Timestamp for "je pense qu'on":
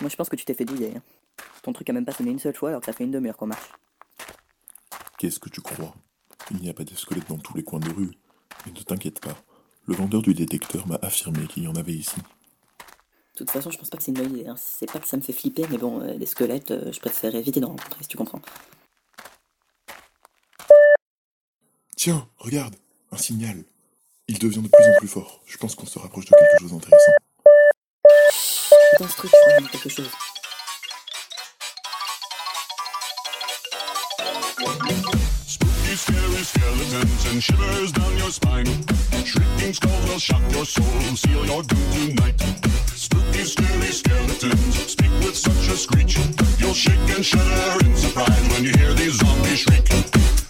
25.46-25.86